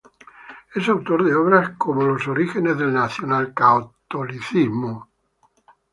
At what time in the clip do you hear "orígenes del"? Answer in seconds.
2.27-2.91